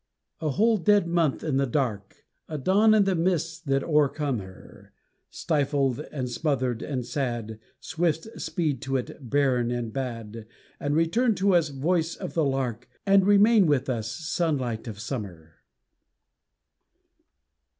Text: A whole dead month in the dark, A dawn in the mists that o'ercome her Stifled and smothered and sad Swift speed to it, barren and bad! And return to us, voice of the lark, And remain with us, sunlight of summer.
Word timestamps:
A 0.39 0.49
whole 0.49 0.77
dead 0.77 1.05
month 1.05 1.43
in 1.43 1.57
the 1.57 1.67
dark, 1.67 2.25
A 2.49 2.57
dawn 2.57 2.95
in 2.95 3.03
the 3.03 3.13
mists 3.13 3.59
that 3.59 3.83
o'ercome 3.83 4.39
her 4.39 4.93
Stifled 5.29 5.99
and 6.11 6.27
smothered 6.27 6.81
and 6.81 7.05
sad 7.05 7.59
Swift 7.79 8.27
speed 8.41 8.81
to 8.81 8.97
it, 8.97 9.29
barren 9.29 9.69
and 9.69 9.93
bad! 9.93 10.47
And 10.79 10.95
return 10.95 11.35
to 11.35 11.53
us, 11.53 11.69
voice 11.69 12.15
of 12.15 12.33
the 12.33 12.43
lark, 12.43 12.89
And 13.05 13.27
remain 13.27 13.67
with 13.67 13.89
us, 13.91 14.09
sunlight 14.11 14.87
of 14.87 14.99
summer. 14.99 15.57